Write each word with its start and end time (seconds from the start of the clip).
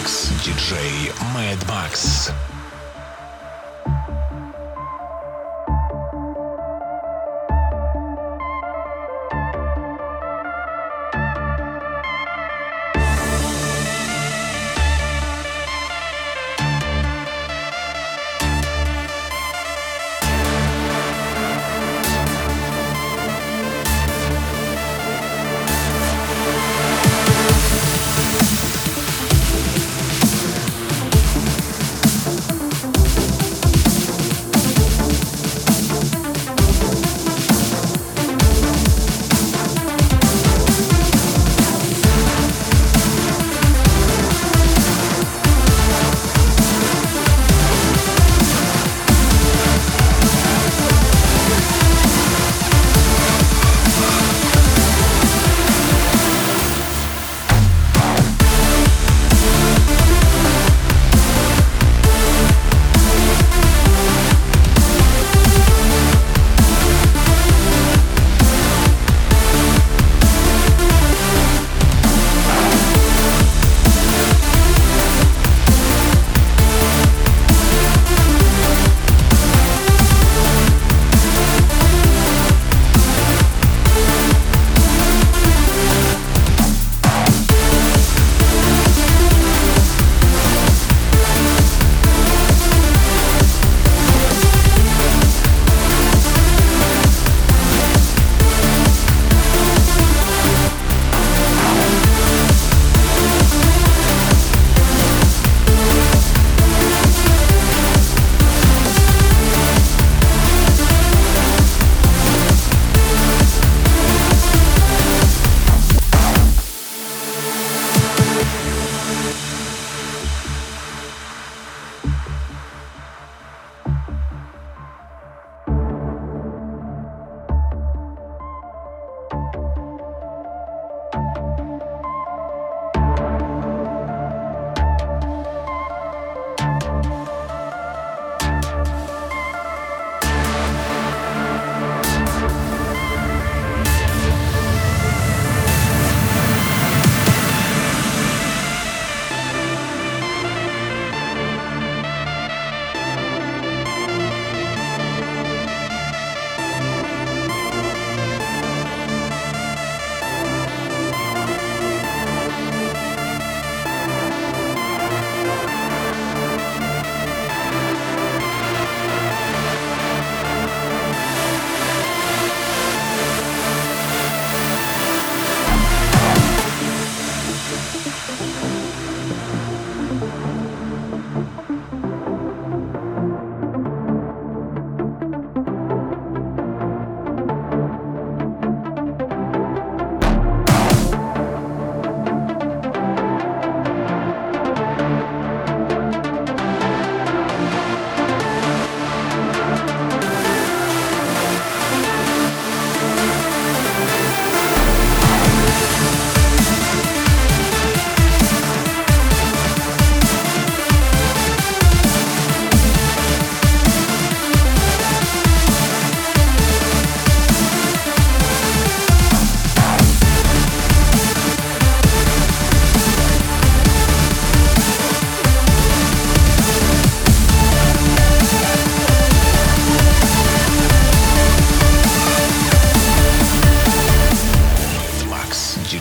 Max. 0.00 0.30
Диджей 0.44 1.12
Mad 1.34 1.58
Max. 1.68 2.32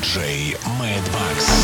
диджей 0.09 0.57
Мэдбакс. 0.79 1.58